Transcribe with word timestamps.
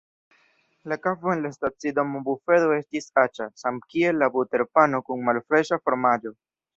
La 0.91 0.95
kafo 1.01 1.33
en 1.33 1.41
la 1.41 1.49
stacidoma 1.57 2.21
bufedo 2.29 2.71
estis 2.77 3.07
aĉa, 3.25 3.47
samkiel 3.65 4.21
la 4.23 4.31
buterpano 4.37 5.03
kun 5.11 5.23
malfreŝa 5.29 5.79
fromaĝo. 5.83 6.33